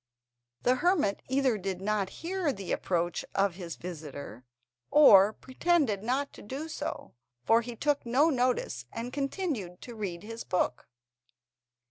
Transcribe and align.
The 0.63 0.77
hermit 0.77 1.21
either 1.29 1.59
did 1.59 1.79
not 1.79 2.09
hear 2.23 2.51
the 2.51 2.71
approach 2.71 3.23
of 3.35 3.53
his 3.53 3.75
visitor, 3.75 4.43
or 4.89 5.31
pretended 5.31 6.01
not 6.01 6.33
to 6.33 6.41
do 6.41 6.69
so, 6.69 7.13
for 7.43 7.61
he 7.61 7.75
took 7.75 8.03
no 8.03 8.31
notice, 8.31 8.87
and 8.91 9.13
continued 9.13 9.79
to 9.81 9.93
read 9.93 10.23
his 10.23 10.43
book. 10.43 10.87